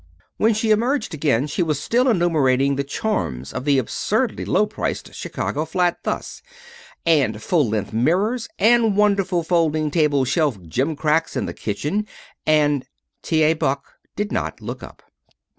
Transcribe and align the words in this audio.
When 0.37 0.55
she 0.55 0.71
emerged 0.71 1.13
again 1.13 1.45
she 1.45 1.61
was 1.61 1.79
still 1.79 2.09
enumerating 2.09 2.75
the 2.75 2.83
charms 2.83 3.53
of 3.53 3.65
the 3.65 3.77
absurdly 3.77 4.45
low 4.45 4.65
priced 4.65 5.13
Chicago 5.13 5.63
flat, 5.63 5.99
thus:" 6.01 6.41
and 7.05 7.39
full 7.39 7.69
length 7.69 7.93
mirrors, 7.93 8.49
and 8.57 8.97
wonderful 8.97 9.43
folding 9.43 9.91
table 9.91 10.25
shelf 10.25 10.57
gimcracks 10.67 11.35
in 11.37 11.45
the 11.45 11.53
kitchen, 11.53 12.07
and" 12.47 12.87
T. 13.21 13.43
A. 13.43 13.53
Buck 13.53 13.93
did 14.15 14.31
not 14.31 14.59
look 14.59 14.81
up. 14.81 15.03